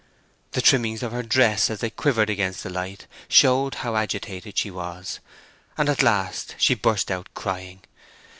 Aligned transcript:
The 0.53 0.61
trimmings 0.63 1.03
of 1.03 1.11
her 1.11 1.21
dress, 1.21 1.69
as 1.69 1.79
they 1.81 1.91
quivered 1.91 2.27
against 2.27 2.63
the 2.63 2.71
light, 2.71 3.05
showed 3.27 3.75
how 3.85 3.95
agitated 3.95 4.57
she 4.57 4.71
was, 4.71 5.19
and 5.77 5.89
at 5.89 6.01
last 6.01 6.55
she 6.57 6.73
burst 6.73 7.11
out 7.11 7.29
crying. 7.35 7.81